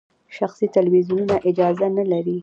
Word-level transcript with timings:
شخصي 0.37 0.65
تلویزیونونه 0.75 1.35
اجازه 1.49 1.87
نلري. 1.97 2.37